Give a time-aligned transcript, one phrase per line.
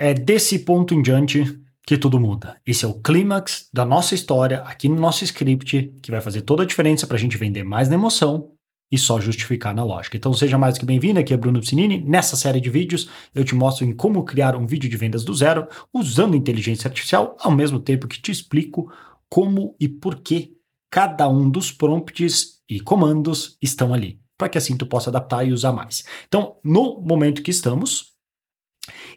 [0.00, 2.60] É desse ponto em diante que tudo muda.
[2.64, 6.62] Esse é o clímax da nossa história aqui no nosso script, que vai fazer toda
[6.62, 8.52] a diferença para a gente vender mais na emoção
[8.92, 10.16] e só justificar na lógica.
[10.16, 12.00] Então seja mais que bem-vindo, aqui é Bruno Piscinini.
[12.00, 15.34] Nessa série de vídeos eu te mostro em como criar um vídeo de vendas do
[15.34, 18.92] zero usando inteligência artificial, ao mesmo tempo que te explico
[19.28, 20.52] como e por que
[20.88, 25.52] cada um dos prompts e comandos estão ali, para que assim tu possa adaptar e
[25.52, 26.04] usar mais.
[26.28, 28.17] Então, no momento que estamos,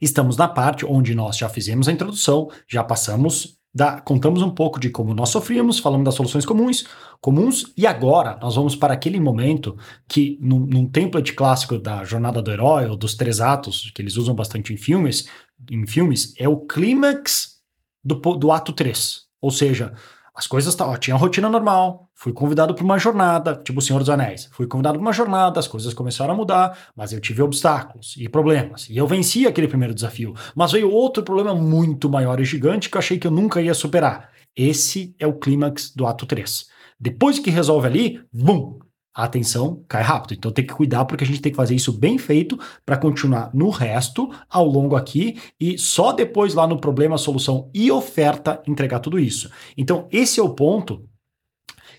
[0.01, 4.79] estamos na parte onde nós já fizemos a introdução, já passamos da, contamos um pouco
[4.79, 6.85] de como nós sofríamos, falamos das soluções comuns,
[7.21, 12.41] comuns, e agora nós vamos para aquele momento que, num, num template clássico da jornada
[12.41, 15.27] do herói, ou dos três atos, que eles usam bastante em filmes,
[15.69, 17.61] em filmes, é o clímax
[18.03, 19.21] do, do ato 3.
[19.41, 19.93] Ou seja,
[20.41, 24.09] as coisas ó, tinha rotina normal, fui convidado para uma jornada, tipo o Senhor dos
[24.09, 24.49] Anéis.
[24.51, 28.27] Fui convidado para uma jornada, as coisas começaram a mudar, mas eu tive obstáculos e
[28.27, 28.89] problemas.
[28.89, 30.33] E eu venci aquele primeiro desafio.
[30.55, 33.75] Mas veio outro problema muito maior e gigante que eu achei que eu nunca ia
[33.75, 34.31] superar.
[34.55, 36.65] Esse é o clímax do ato 3.
[36.99, 38.79] Depois que resolve ali, bum,
[39.13, 40.37] a atenção cai rápido.
[40.37, 43.51] Então tem que cuidar porque a gente tem que fazer isso bem feito para continuar
[43.53, 48.99] no resto, ao longo aqui e só depois lá no problema, solução e oferta entregar
[48.99, 49.49] tudo isso.
[49.77, 51.05] Então esse é o ponto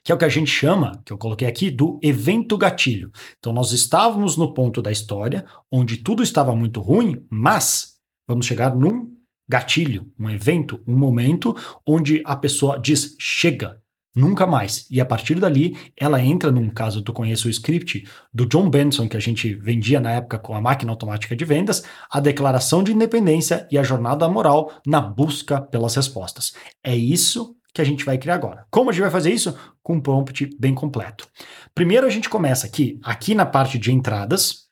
[0.04, 3.12] que é o que a gente chama, que eu coloquei aqui, do evento gatilho.
[3.38, 7.94] Então nós estávamos no ponto da história onde tudo estava muito ruim, mas
[8.26, 9.12] vamos chegar num
[9.48, 11.54] gatilho, um evento, um momento
[11.86, 13.81] onde a pessoa diz chega,
[14.14, 14.86] Nunca mais.
[14.90, 19.08] E a partir dali, ela entra num caso, tu conhece o script do John Benson,
[19.08, 22.92] que a gente vendia na época com a máquina automática de vendas, a declaração de
[22.92, 26.52] independência e a jornada moral na busca pelas respostas.
[26.84, 28.66] É isso que a gente vai criar agora.
[28.70, 29.56] Como a gente vai fazer isso?
[29.82, 31.26] Com um prompt bem completo.
[31.74, 34.66] Primeiro a gente começa aqui, aqui na parte de entradas,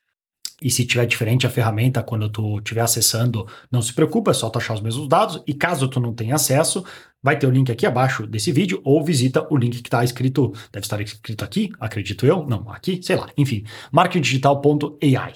[0.61, 4.49] e se tiver diferente a ferramenta quando tu estiver acessando, não se preocupa, é só
[4.49, 5.41] tu achar os mesmos dados.
[5.47, 6.85] E caso tu não tenha acesso,
[7.21, 10.53] vai ter o link aqui abaixo desse vídeo ou visita o link que está escrito,
[10.71, 15.33] deve estar escrito aqui, acredito eu, não, aqui, sei lá, enfim, marketingdigital.ai.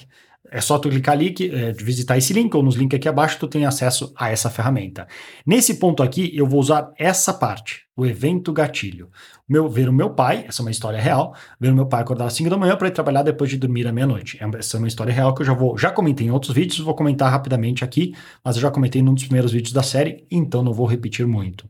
[0.51, 3.47] É só tu clicar ali, é, visitar esse link ou nos links aqui abaixo, tu
[3.47, 5.07] tem acesso a essa ferramenta.
[5.45, 9.09] Nesse ponto aqui, eu vou usar essa parte, o evento gatilho.
[9.47, 12.27] Meu, ver o meu pai, essa é uma história real, ver o meu pai acordar
[12.27, 14.37] às 5 da manhã para ir trabalhar depois de dormir à meia-noite.
[14.41, 16.79] É essa é uma história real que eu já vou, já comentei em outros vídeos,
[16.79, 20.63] vou comentar rapidamente aqui, mas eu já comentei num dos primeiros vídeos da série, então
[20.63, 21.69] não vou repetir muito.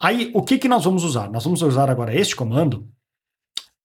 [0.00, 1.30] Aí, o que, que nós vamos usar?
[1.30, 2.88] Nós vamos usar agora este comando,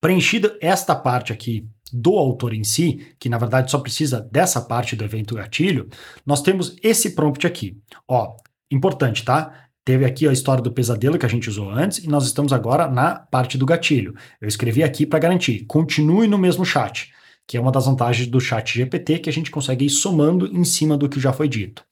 [0.01, 4.95] preenchida esta parte aqui do autor em si, que na verdade só precisa dessa parte
[4.95, 5.87] do evento gatilho,
[6.25, 7.77] nós temos esse prompt aqui.
[8.07, 8.35] Ó,
[8.71, 9.65] importante, tá?
[9.85, 12.87] Teve aqui a história do pesadelo que a gente usou antes e nós estamos agora
[12.87, 14.15] na parte do gatilho.
[14.41, 17.11] Eu escrevi aqui para garantir, continue no mesmo chat,
[17.47, 20.63] que é uma das vantagens do chat GPT que a gente consegue ir somando em
[20.63, 21.83] cima do que já foi dito.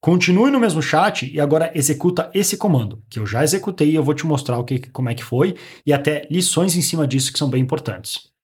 [0.00, 4.02] Continue no mesmo chat e agora executa esse comando, que eu já executei e eu
[4.02, 7.32] vou te mostrar o que, como é que foi e até lições em cima disso
[7.32, 8.35] que são bem importantes.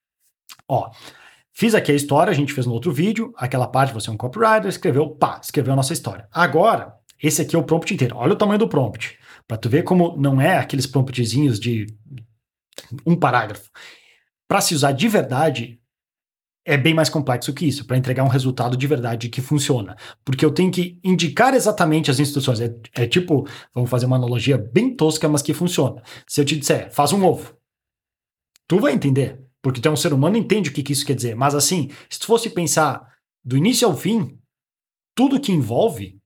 [0.69, 0.91] Ó,
[1.53, 4.17] fiz aqui a história, a gente fez no outro vídeo, aquela parte, você é um
[4.17, 6.29] copywriter, escreveu, pá, escreveu a nossa história.
[6.33, 8.17] Agora, esse aqui é o prompt inteiro.
[8.17, 11.87] Olha o tamanho do prompt, para tu ver como não é aqueles promptzinhos de
[13.07, 13.71] um parágrafo.
[14.49, 15.81] Para se usar de verdade,
[16.65, 19.97] é bem mais complexo que isso, para entregar um resultado de verdade que funciona.
[20.25, 22.61] Porque eu tenho que indicar exatamente as instruções.
[22.61, 26.03] É, é, tipo, vamos fazer uma analogia bem tosca, mas que funciona.
[26.27, 27.57] Se eu te disser, faz um ovo,
[28.69, 29.42] tu vai entender.
[29.63, 31.37] Porque tu é um ser humano entende o que, que isso quer dizer.
[31.37, 33.15] Mas assim, se tu fosse pensar
[33.45, 34.39] do início ao fim,
[35.15, 36.19] tudo que envolve,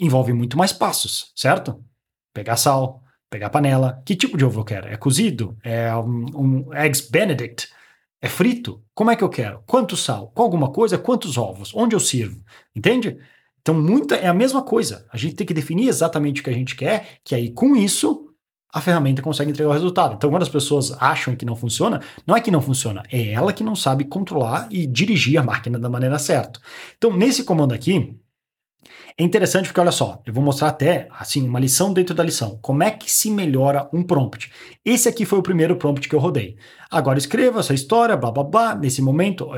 [0.00, 1.84] envolve muito mais passos, certo?
[2.32, 4.02] Pegar sal, pegar panela.
[4.06, 4.88] Que tipo de ovo eu quero?
[4.88, 5.56] É cozido?
[5.62, 7.68] É um, um Eggs Benedict?
[8.20, 8.82] É frito?
[8.94, 9.62] Como é que eu quero?
[9.66, 10.28] Quanto sal?
[10.28, 10.96] Com alguma coisa?
[10.96, 11.74] Quantos ovos?
[11.74, 12.42] Onde eu sirvo?
[12.74, 13.18] Entende?
[13.60, 15.06] Então, muita é a mesma coisa.
[15.12, 18.31] A gente tem que definir exatamente o que a gente quer, que aí com isso
[18.72, 20.14] a ferramenta consegue entregar o resultado.
[20.14, 23.52] Então, quando as pessoas acham que não funciona, não é que não funciona, é ela
[23.52, 26.58] que não sabe controlar e dirigir a máquina da maneira certa.
[26.96, 28.16] Então, nesse comando aqui,
[29.18, 32.58] é interessante porque, olha só, eu vou mostrar até, assim, uma lição dentro da lição.
[32.62, 34.50] Como é que se melhora um prompt?
[34.84, 36.56] Esse aqui foi o primeiro prompt que eu rodei.
[36.90, 38.74] Agora escreva essa história, blá, blá, blá.
[38.74, 39.50] Nesse momento,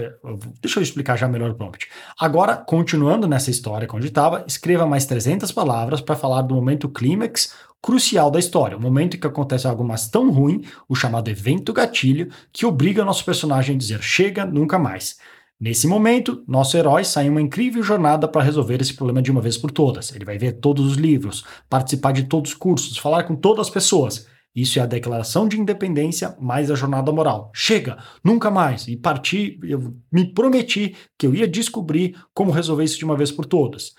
[0.60, 1.88] deixa eu explicar já melhor o prompt.
[2.19, 7.55] Agora, continuando nessa história onde estava, escreva mais 300 palavras para falar do momento clímax
[7.84, 11.70] crucial da história, o momento em que acontece algo mais tão ruim, o chamado evento
[11.70, 15.19] gatilho, que obriga nosso personagem a dizer chega, nunca mais.
[15.60, 19.42] Nesse momento, nosso herói sai em uma incrível jornada para resolver esse problema de uma
[19.42, 20.14] vez por todas.
[20.14, 23.70] Ele vai ver todos os livros, participar de todos os cursos, falar com todas as
[23.70, 24.26] pessoas.
[24.56, 27.50] Isso é a declaração de independência mais a jornada moral.
[27.54, 28.88] Chega, nunca mais.
[28.88, 33.31] E parti, eu me prometi que eu ia descobrir como resolver isso de uma vez
[33.31, 33.92] por todas.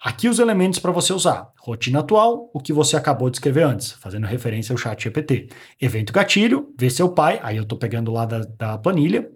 [0.00, 1.52] Aqui os elementos para você usar.
[1.58, 5.48] Rotina atual, o que você acabou de escrever antes, fazendo referência ao chat GPT.
[5.80, 9.28] Evento gatilho, ver seu pai, aí eu estou pegando lá da, da planilha,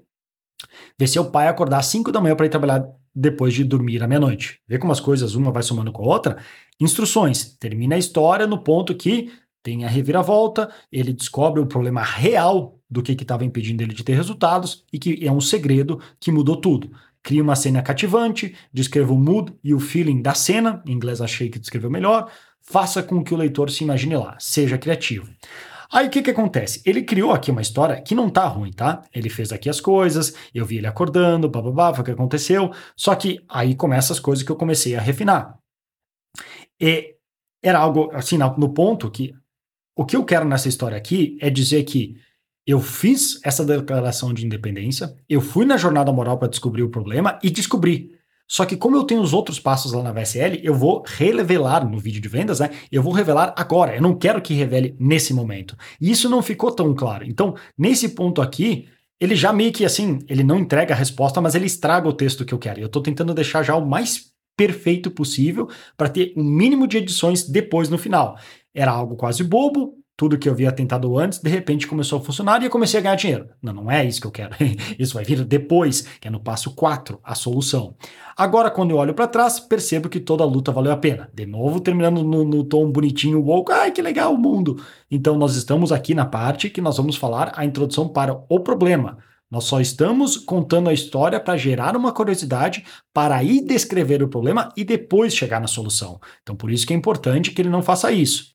[0.96, 4.06] ver seu pai acordar às 5 da manhã para ir trabalhar depois de dormir à
[4.06, 4.60] meia-noite.
[4.68, 6.38] Vê como as coisas, uma vai somando com a outra.
[6.80, 9.32] Instruções, termina a história no ponto que
[9.64, 14.14] tem a reviravolta, ele descobre o problema real do que estava impedindo ele de ter
[14.14, 16.90] resultados e que é um segredo que mudou tudo.
[17.22, 21.48] Cria uma cena cativante, descreva o mood e o feeling da cena, em inglês achei
[21.48, 22.30] que descreveu melhor,
[22.60, 25.28] faça com que o leitor se imagine lá, seja criativo.
[25.92, 26.80] Aí o que, que acontece?
[26.86, 29.02] Ele criou aqui uma história que não tá ruim, tá?
[29.14, 32.72] Ele fez aqui as coisas, eu vi ele acordando, bababá, foi o que aconteceu.
[32.96, 35.58] Só que aí começam as coisas que eu comecei a refinar.
[36.80, 37.16] E
[37.62, 39.34] era algo assim, no ponto que
[39.94, 42.16] o que eu quero nessa história aqui é dizer que
[42.66, 47.38] eu fiz essa declaração de independência, eu fui na jornada moral para descobrir o problema
[47.42, 48.12] e descobri.
[48.46, 51.98] Só que como eu tenho os outros passos lá na VSL, eu vou revelar no
[51.98, 52.70] vídeo de vendas, né?
[52.90, 53.96] Eu vou revelar agora.
[53.96, 55.74] Eu não quero que revele nesse momento.
[55.98, 57.24] E isso não ficou tão claro.
[57.24, 58.88] Então, nesse ponto aqui,
[59.18, 62.44] ele já meio que assim, ele não entrega a resposta, mas ele estraga o texto
[62.44, 62.78] que eu quero.
[62.78, 67.48] Eu estou tentando deixar já o mais perfeito possível para ter um mínimo de edições
[67.48, 68.36] depois no final.
[68.74, 72.62] Era algo quase bobo, tudo que eu havia tentado antes, de repente começou a funcionar
[72.62, 73.48] e eu comecei a ganhar dinheiro.
[73.62, 74.54] Não, não é isso que eu quero.
[74.98, 77.96] Isso vai vir depois, que é no passo 4, a solução.
[78.36, 81.30] Agora, quando eu olho para trás, percebo que toda a luta valeu a pena.
[81.34, 84.82] De novo, terminando no, no tom bonitinho, woke, ai que legal o mundo.
[85.10, 89.18] Então, nós estamos aqui na parte que nós vamos falar a introdução para o problema.
[89.50, 94.72] Nós só estamos contando a história para gerar uma curiosidade, para aí descrever o problema
[94.74, 96.18] e depois chegar na solução.
[96.42, 98.52] Então, por isso que é importante que ele não faça isso.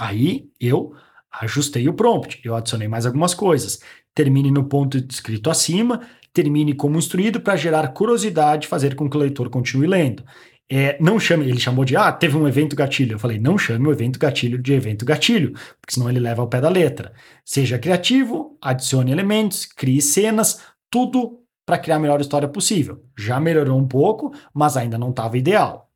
[0.00, 0.94] Aí eu
[1.42, 3.80] ajustei o prompt, eu adicionei mais algumas coisas.
[4.14, 6.00] Termine no ponto escrito acima,
[6.32, 10.24] termine como instruído para gerar curiosidade, fazer com que o leitor continue lendo.
[10.72, 13.14] É, não chame, ele chamou de, ah, teve um evento gatilho.
[13.14, 16.48] Eu falei, não chame o evento gatilho de evento gatilho, porque senão ele leva ao
[16.48, 17.12] pé da letra.
[17.44, 23.04] Seja criativo, adicione elementos, crie cenas, tudo para criar a melhor história possível.
[23.18, 25.89] Já melhorou um pouco, mas ainda não estava ideal.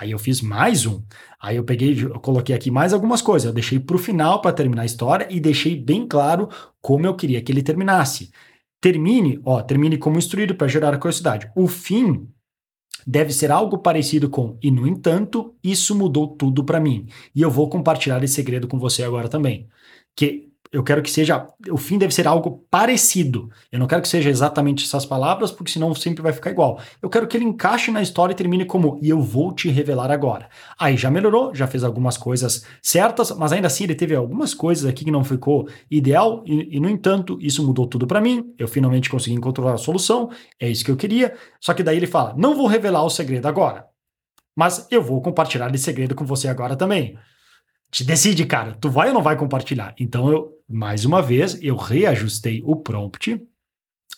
[0.00, 1.02] Aí eu fiz mais um.
[1.38, 3.46] Aí eu peguei, eu coloquei aqui mais algumas coisas.
[3.46, 6.48] Eu deixei para o final para terminar a história e deixei bem claro
[6.80, 8.30] como eu queria que ele terminasse.
[8.80, 11.52] Termine, ó, termine como instruído para gerar curiosidade.
[11.54, 12.26] O fim
[13.06, 17.06] deve ser algo parecido com e no entanto, isso mudou tudo para mim.
[17.34, 19.68] E eu vou compartilhar esse segredo com você agora também.
[20.16, 21.46] Que eu quero que seja.
[21.68, 23.50] O fim deve ser algo parecido.
[23.72, 26.80] Eu não quero que seja exatamente essas palavras, porque senão sempre vai ficar igual.
[27.02, 30.12] Eu quero que ele encaixe na história e termine como e eu vou te revelar
[30.12, 30.48] agora.
[30.78, 34.86] Aí já melhorou, já fez algumas coisas certas, mas ainda assim ele teve algumas coisas
[34.86, 38.54] aqui que não ficou ideal, e, e no entanto, isso mudou tudo para mim.
[38.56, 41.34] Eu finalmente consegui encontrar a solução, é isso que eu queria.
[41.60, 43.86] Só que daí ele fala: não vou revelar o segredo agora,
[44.56, 47.18] mas eu vou compartilhar esse segredo com você agora também.
[47.90, 49.94] Te decide, cara, tu vai ou não vai compartilhar?
[49.98, 53.42] Então eu, mais uma vez, eu reajustei o prompt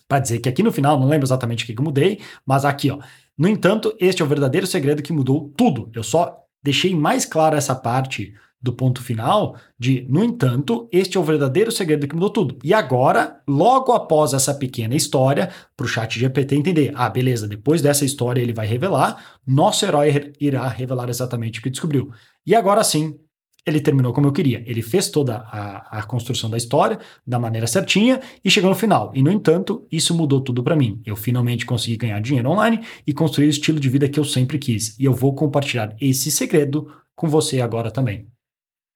[0.06, 2.90] para dizer que aqui no final, não lembro exatamente o que eu mudei, mas aqui,
[2.90, 2.98] ó.
[3.36, 5.90] No entanto, este é o verdadeiro segredo que mudou tudo.
[5.94, 11.20] Eu só deixei mais claro essa parte do ponto final de, no entanto, este é
[11.20, 12.58] o verdadeiro segredo que mudou tudo.
[12.62, 17.82] E agora, logo após essa pequena história, para o chat GPT entender, ah, beleza, depois
[17.82, 22.12] dessa história ele vai revelar, nosso herói irá revelar exatamente o que descobriu.
[22.46, 23.18] E agora sim,
[23.66, 24.62] ele terminou como eu queria.
[24.66, 29.12] Ele fez toda a, a, construção da história da maneira certinha e chegou no final.
[29.14, 31.00] E, no entanto, isso mudou tudo para mim.
[31.06, 34.58] Eu finalmente consegui ganhar dinheiro online e construir o estilo de vida que eu sempre
[34.58, 34.98] quis.
[34.98, 38.26] E eu vou compartilhar esse segredo com você agora também.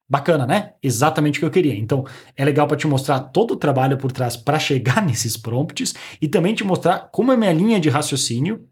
[0.09, 0.75] Bacana, né?
[0.83, 1.75] Exatamente o que eu queria.
[1.75, 2.05] Então,
[2.37, 6.29] é legal para te mostrar todo o trabalho por trás para chegar nesses prompts e
[6.29, 8.69] também te mostrar como é minha linha de raciocínio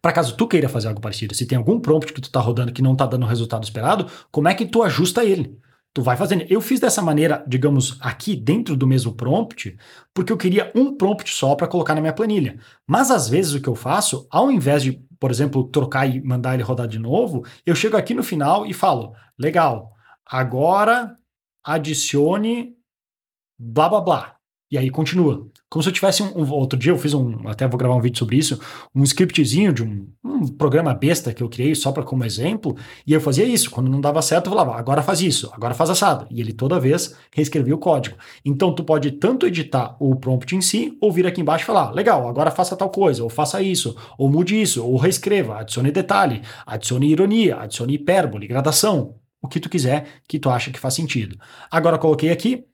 [0.00, 2.72] para caso tu queira fazer algo parecido, se tem algum prompt que tu tá rodando
[2.72, 5.58] que não tá dando o resultado esperado, como é que tu ajusta ele?
[5.92, 6.44] Tu vai fazendo.
[6.50, 9.76] Eu fiz dessa maneira, digamos, aqui dentro do mesmo prompt,
[10.12, 12.58] porque eu queria um prompt só para colocar na minha planilha.
[12.86, 16.52] Mas às vezes o que eu faço, ao invés de, por exemplo, trocar e mandar
[16.52, 19.90] ele rodar de novo, eu chego aqui no final e falo: legal,
[20.26, 21.16] agora
[21.64, 22.76] adicione
[23.58, 24.36] blá blá blá.
[24.70, 25.50] E aí continua.
[25.68, 27.48] Como se eu tivesse um, um, Outro dia eu fiz um.
[27.48, 28.60] Até vou gravar um vídeo sobre isso.
[28.94, 32.76] Um scriptzinho de um, um programa besta que eu criei só para como exemplo.
[33.04, 33.70] E eu fazia isso.
[33.70, 36.26] Quando não dava certo, eu falava, agora faz isso, agora faz assado.
[36.30, 38.16] E ele toda vez reescrevia o código.
[38.44, 41.90] Então tu pode tanto editar o prompt em si, ou vir aqui embaixo e falar,
[41.90, 46.42] legal, agora faça tal coisa, ou faça isso, ou mude isso, ou reescreva, adicione detalhe,
[46.64, 49.16] adicione ironia, adicione hipérbole, gradação.
[49.42, 51.36] O que tu quiser que tu acha que faz sentido.
[51.70, 52.64] Agora coloquei aqui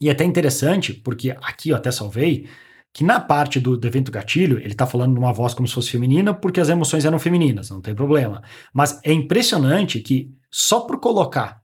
[0.00, 2.48] e é até interessante, porque aqui eu até salvei,
[2.92, 5.90] que na parte do, do evento gatilho, ele está falando numa voz como se fosse
[5.90, 8.42] feminina, porque as emoções eram femininas, não tem problema.
[8.72, 11.62] Mas é impressionante que só por colocar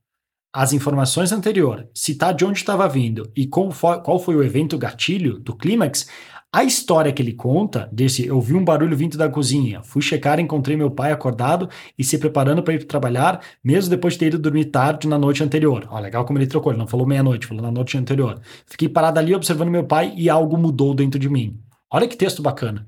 [0.53, 5.57] as informações anteriores, citar de onde estava vindo e qual foi o evento gatilho do
[5.57, 6.09] clímax,
[6.54, 10.38] a história que ele conta, desse eu vi um barulho vindo da cozinha, fui checar,
[10.38, 11.68] encontrei meu pai acordado
[11.99, 15.42] e se preparando para ir trabalhar, mesmo depois de ter ido dormir tarde na noite
[15.42, 15.84] anterior.
[15.90, 18.40] Ó, legal como ele trocou, ele não falou meia-noite, falou na noite anterior.
[18.66, 21.58] Fiquei parado ali observando meu pai e algo mudou dentro de mim.
[21.92, 22.87] Olha que texto bacana.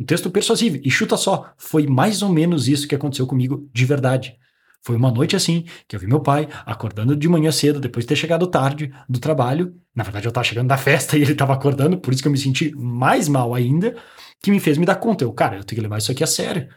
[0.00, 0.78] Um texto persuasivo.
[0.82, 4.38] E chuta só, foi mais ou menos isso que aconteceu comigo de verdade.
[4.84, 8.08] Foi uma noite assim que eu vi meu pai acordando de manhã cedo, depois de
[8.08, 9.74] ter chegado tarde do trabalho.
[9.94, 12.32] Na verdade, eu estava chegando da festa e ele estava acordando, por isso que eu
[12.32, 13.96] me senti mais mal ainda,
[14.42, 15.24] que me fez me dar conta.
[15.24, 16.68] Eu, cara, eu tenho que levar isso aqui a sério.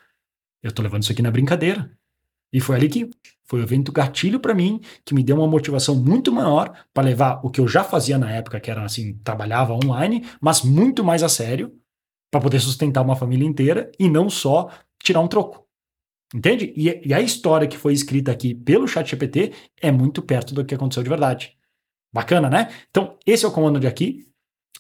[0.62, 1.92] Eu tô levando isso aqui na brincadeira.
[2.54, 3.10] E foi ali que
[3.44, 7.42] foi o evento gatilho para mim, que me deu uma motivação muito maior para levar
[7.44, 11.22] o que eu já fazia na época, que era assim, trabalhava online, mas muito mais
[11.22, 11.74] a sério,
[12.32, 14.70] para poder sustentar uma família inteira e não só
[15.04, 15.65] tirar um troco.
[16.34, 16.74] Entende?
[16.76, 20.74] E, e, a história que foi escrita aqui pelo ChatGPT é muito perto do que
[20.74, 21.54] aconteceu de verdade.
[22.14, 22.70] Bacana, né?
[22.90, 24.26] Então, esse é o comando de aqui.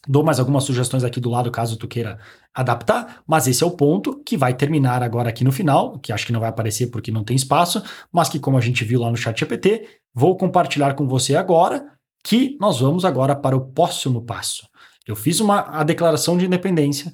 [0.07, 2.19] Dou mais algumas sugestões aqui do lado, caso tu queira
[2.53, 6.27] adaptar, mas esse é o ponto que vai terminar agora aqui no final, que acho
[6.27, 9.09] que não vai aparecer porque não tem espaço, mas que como a gente viu lá
[9.09, 11.85] no ChatGPT, vou compartilhar com você agora,
[12.23, 14.67] que nós vamos agora para o próximo passo.
[15.07, 17.13] Eu fiz uma a declaração de independência,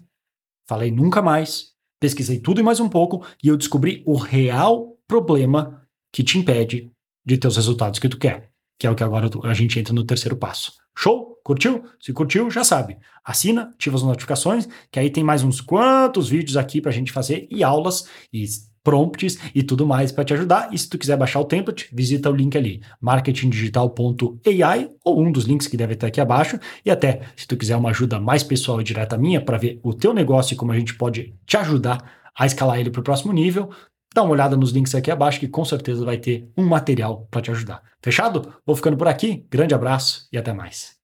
[0.68, 5.88] falei nunca mais, pesquisei tudo e mais um pouco e eu descobri o real problema
[6.12, 6.92] que te impede
[7.24, 9.94] de ter os resultados que tu quer, que é o que agora a gente entra
[9.94, 10.74] no terceiro passo.
[10.98, 11.38] Show?
[11.44, 11.84] Curtiu?
[12.00, 12.98] Se curtiu, já sabe.
[13.24, 17.48] Assina, ativa as notificações, que aí tem mais uns quantos vídeos aqui pra gente fazer
[17.52, 18.46] e aulas e
[18.84, 20.70] prompts e tudo mais para te ajudar.
[20.72, 25.46] E se tu quiser baixar o template, visita o link ali, marketingdigital.ai ou um dos
[25.46, 26.60] links que deve estar aqui abaixo.
[26.86, 29.94] E até se tu quiser uma ajuda mais pessoal e direta minha para ver o
[29.94, 33.34] teu negócio e como a gente pode te ajudar a escalar ele para o próximo
[33.34, 33.70] nível,
[34.14, 37.42] dá uma olhada nos links aqui abaixo que com certeza vai ter um material para
[37.42, 37.82] te ajudar.
[38.02, 38.54] Fechado?
[38.66, 39.46] Vou ficando por aqui.
[39.50, 41.01] Grande abraço e até mais.